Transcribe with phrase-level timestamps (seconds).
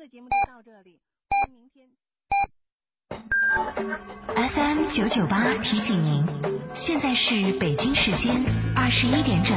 [0.00, 0.98] 的节目就到这里，
[1.28, 1.90] 欢迎明天。
[4.34, 6.24] FM 九九八提醒您，
[6.72, 8.42] 现在是北京时间
[8.74, 9.54] 二十一点整。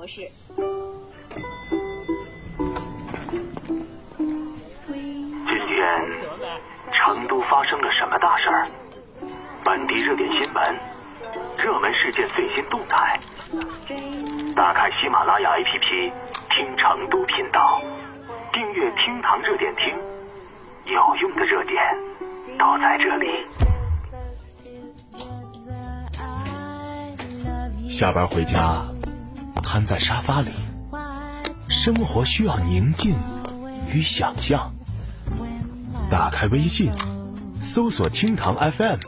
[0.00, 0.30] 部音频模式。
[5.46, 5.78] 今天
[6.92, 8.66] 成都发生了什么大事儿？
[9.62, 10.80] 本地热点新闻，
[11.62, 13.20] 热门事件最新动态。
[14.56, 16.12] 打开喜马拉雅 APP，
[16.50, 17.76] 听成都频道，
[18.52, 19.94] 订阅“厅堂热点听”，
[20.86, 21.78] 有用的热点
[22.58, 23.46] 都在这里。
[27.88, 28.82] 下班回家，
[29.60, 30.50] 瘫在沙发里，
[31.68, 33.14] 生活需要宁静
[33.92, 34.72] 与想象。
[36.10, 36.90] 打开微信，
[37.60, 38.98] 搜索“厅堂 FM”，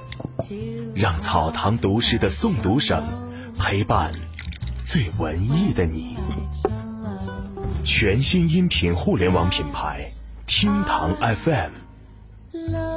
[0.95, 3.03] 让草堂读诗的诵读声
[3.59, 4.13] 陪伴
[4.85, 6.17] 最文艺的你。
[7.85, 10.07] 全新音频互联网品牌
[10.47, 11.71] “厅堂 FM”，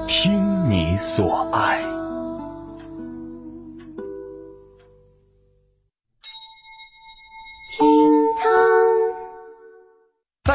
[0.07, 1.94] 听你所爱。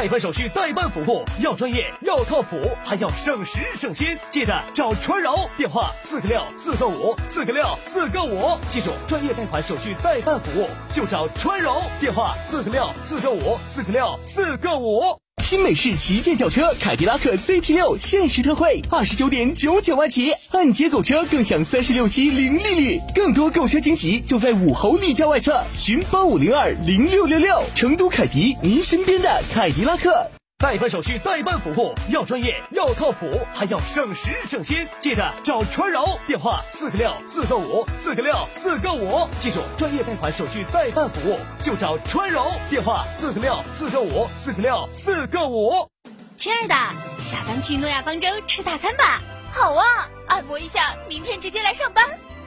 [0.01, 4.19] 贷款手续、代办服务要专业、要靠谱，还要省时省心。
[4.31, 8.57] 记得找川柔，电话四个六四个五四个六四个五。
[8.71, 15.21] 记住，专业贷款手续代办服务就找川柔，电话四个六四个五四个六四个五。
[15.51, 27.65] 新美式旗舰轿车凯迪拉克 CT 六限时特惠，二十九点九九万起，按揭购车更享三十六期零利率，更多购车惊喜就在武侯立交外侧，寻八五零二零六六六。
[27.75, 30.31] 成都凯迪，您身边的凯迪拉克。
[30.61, 34.87] 代办手续、代办服务要专业、要靠谱，还要省时省心。
[34.99, 39.27] 记得找川柔，电话四个六四个五四个六四个五。
[39.39, 45.89] 记住，专业贷款手续代办服务就找川柔，电话四个六四个五四个六四个五。
[46.37, 46.75] 亲爱的，
[47.19, 49.23] 下班去诺亚方舟吃大餐吧。
[49.51, 52.05] 好啊，按摩一下，明天直接来上班。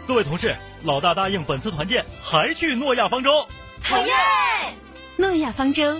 [0.08, 3.48] 各位同事，老大答应本次团建还去诺亚方舟。
[3.82, 4.14] 好耶！
[5.18, 6.00] 诺亚方舟，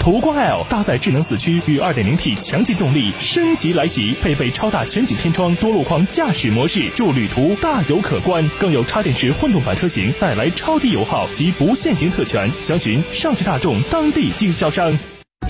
[0.00, 8.48] 途观 L 搭载智能四驱与 2.0T 强劲动力升级来袭，配备超大全景天窗、多路况驾驶模式，助旅途大有可观。
[8.58, 14.98] 更有插电式混动版车型带来超低油耗及不限行特权，详询上汽大众当地经销商。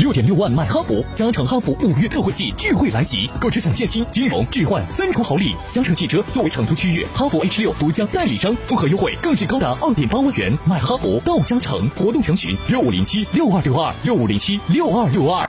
[0.01, 5.55] 六点六万买哈弗，嘉诚哈弗五月特惠季聚会来袭，购车享现金、金融、置换三重好礼。
[5.69, 10.57] 嘉诚汽车作为成都区域哈弗 H 六独家代理商，综合优惠更是高达二点八万元。
[10.65, 15.47] 买哈弗到嘉诚，活动详询六五零七六二六二六五零七六二六二。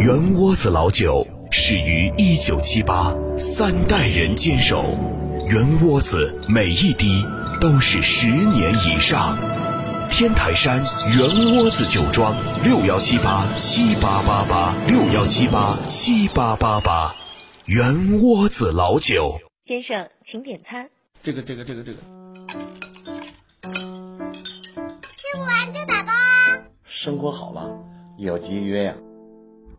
[0.00, 4.98] 圆窝子老酒始于一九七八，三代人坚守，
[5.46, 7.24] 圆窝子每一滴
[7.60, 9.38] 都是十年以上。
[10.18, 10.80] 天台山
[11.14, 12.34] 圆窝子酒庄
[12.64, 17.14] 六幺七八七八八八六幺七八七八八八，
[17.66, 19.38] 圆窝子老酒。
[19.60, 20.88] 先生，请点餐。
[21.22, 21.98] 这个这个这个这个，
[25.18, 26.64] 吃不完就打包啊！
[26.86, 27.68] 生活好了
[28.16, 28.94] 也要节约呀、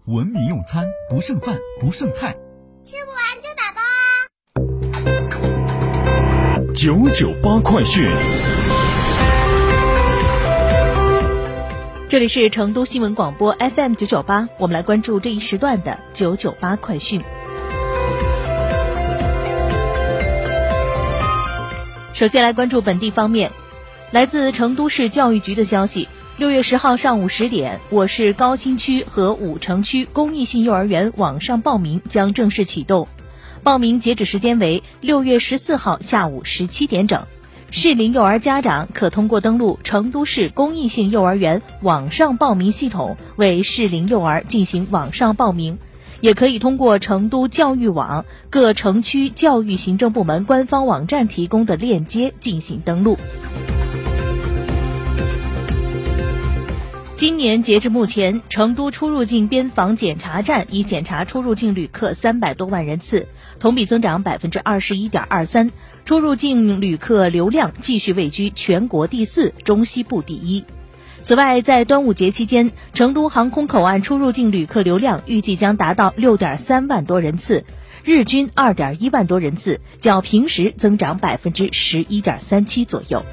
[0.06, 2.38] 文明用餐，不剩饭，不剩菜。
[2.86, 3.82] 吃不完就打包
[6.22, 6.62] 啊！
[6.76, 8.08] 九九八快讯。
[12.10, 17.22] 这里是成都新闻广播 FM 九九八，我们来关注这一时段的九九八快讯。
[22.14, 23.52] 首先来关注本地方面，
[24.12, 26.08] 来自成都市教育局的消息，
[26.38, 33.10] 六月十号上午十点，我市高新区和武城区公益性幼儿园网上报名将正式启动，
[33.64, 37.28] 报名截止时间为六月十四号下午十七点整。
[37.70, 45.78] 适龄幼儿家长可通过登录成都市公益性幼儿园网上报名系统为适龄幼儿进行网上报名，
[46.22, 53.18] 也可以通过成都教育网各城区教育行政部门官方网站提供的链接进行登录。
[57.18, 63.28] 今年截至目前，成都出入境边防检查站已检查出入境旅客三百多万人次，
[63.60, 65.72] 同比增长百分之二十一点二三，
[66.08, 70.64] 出入境旅客流量继续位居全国第四、中西部第一。
[71.22, 77.66] 此外，在端午节期间，成都航空口岸出入境旅客流量预计将达到六点三万多人次，
[78.06, 83.26] 日均二点一万多人次，较平时增长百分之十一点三七左右。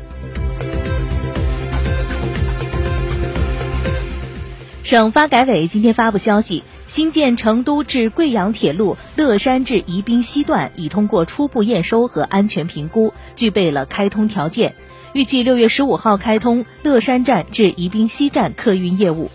[4.83, 14.77] 省发改委今天发布消息，新建成都至贵阳铁路乐山至宜宾西段已通过初步验收和安全评估，具备了开通条件，
[15.13, 19.33] 预计六月十五号开通乐山站至宜宾西站客运业务。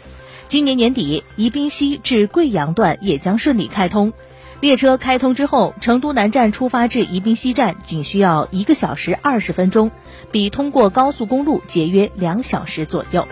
[0.48, 4.14] 今年年底，宜宾西至贵阳段也将顺利开通。
[4.62, 9.92] 列车开通之后，成都南站出发至宜宾西站仅需要一个小时二十分钟，
[10.32, 13.28] 比通过高速公路节约两小时左右。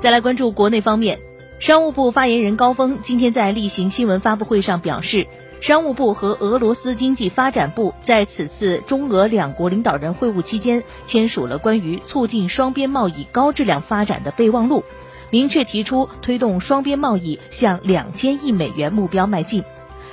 [0.00, 1.18] 再来关注国内方面，
[1.58, 5.26] 商务部发言人高峰今天在例行新闻发布会上表示，
[5.60, 14.84] 商务部和俄罗斯经济发展部在此次中俄两国领导人会晤期间签署了关于促进双边贸易高质量发展的备忘录，
[15.30, 19.64] 明确提出推动双边贸易向两千亿美元目标迈进。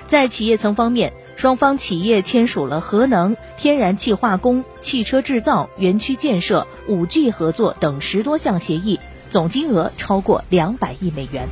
[0.08, 9.00] 在企业层方面，双方企业签署了核能、天然气化工、汽车制造、园区建设、五 G 合作等十多项协议。
[9.30, 11.48] 总金额超过两百亿美元。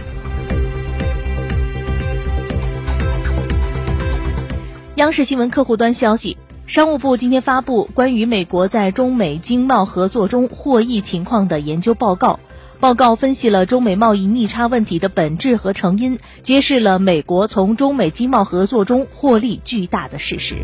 [4.96, 6.38] 央视新闻客户端消息，
[6.68, 12.40] 商务部今天发布关于美国在中美经贸合作中获益情况的研究报告。
[12.80, 20.58] 报告分析了中美贸易逆差问题的本质和成因，揭示了美国从中美经贸合作中获利巨大的事实。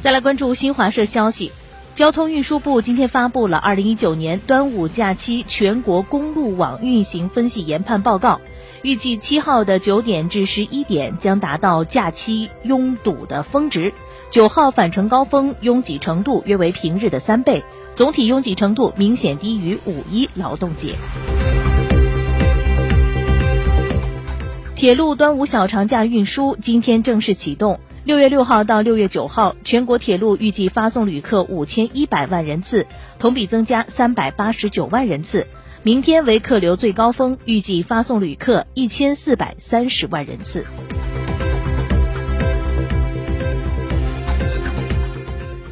[0.00, 1.52] 再来关注新华社消息。
[1.94, 8.40] 交通运输部今天发布了二零一九年端午假期全国公路网运行分析研判报告，
[8.82, 13.92] 预计七号的九点至十一点将达到假期拥堵的峰值，
[14.30, 17.62] 九号返程高峰拥挤程度约为平日的三倍，
[17.94, 20.96] 总体拥挤程度明显低于五一劳动节。
[24.74, 27.78] 铁路端午小长假运输今天正式启动。
[28.10, 32.88] 六月六号到六月九号，全国铁路预计发送旅客五千一百万人次，
[33.20, 35.46] 同比增加三百八十九万人次。
[35.84, 40.66] 明天为客流最高峰，预计发送旅客一千四百三十万人次。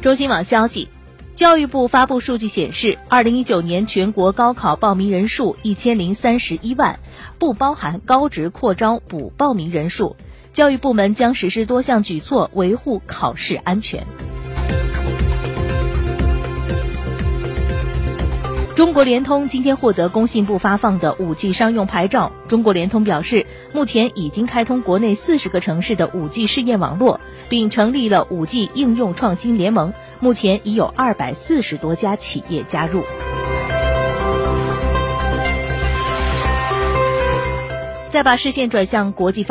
[0.01, 0.87] 中新网消息，
[1.35, 7.01] 教育部发布数据显示，二零一九年全国高考报名人数一千零三十一万，
[7.37, 10.15] 不包含高职扩招补报名人数。
[10.51, 14.05] 教育部门将实施多项举措，维护考试安全。
[18.75, 22.31] 中国联通今天获得工信部发放的 5G 商用牌照。
[22.47, 33.03] 中国联通表示，目前已经开通国内四十个城市的 5G 试验网络，并成立了 5G 应用创新联盟，目前已有二百四十多家企业加入。
[38.09, 39.47] 再把视线转向国际方。